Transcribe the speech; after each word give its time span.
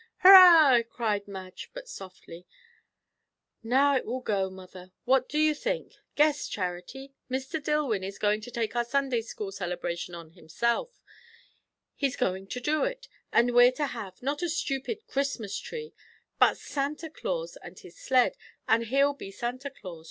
"Hurrah!" 0.23 0.81
cried 0.89 1.27
Madge, 1.27 1.69
but 1.75 1.87
softly 1.87 2.47
"Now 3.61 3.95
it 3.95 4.03
will 4.03 4.19
go! 4.21 4.49
Mother! 4.49 4.93
what 5.05 5.29
do 5.29 5.37
you 5.37 5.53
think? 5.53 5.93
Guess, 6.15 6.47
Charity! 6.47 7.13
Mr. 7.29 7.63
Dillwyn 7.63 8.03
is 8.03 8.17
going 8.17 8.41
to 8.41 8.49
take 8.49 8.75
our 8.75 8.83
Sunday 8.83 9.21
school 9.21 9.51
celebration 9.51 10.15
on 10.15 10.31
himself; 10.31 11.03
he's 11.93 12.15
going 12.15 12.47
to 12.47 12.59
do 12.59 12.83
it; 12.83 13.07
and 13.31 13.51
we're 13.53 13.71
to 13.73 13.85
have, 13.85 14.19
not 14.23 14.41
a 14.41 14.49
stupid 14.49 15.05
Christmas 15.05 15.55
tree, 15.59 15.93
but 16.39 16.57
Santa 16.57 17.07
Claus 17.07 17.55
and 17.57 17.77
his 17.77 17.95
sled; 17.95 18.35
and 18.67 18.85
he'll 18.85 19.13
be 19.13 19.29
Santa 19.29 19.69
Claus! 19.69 19.99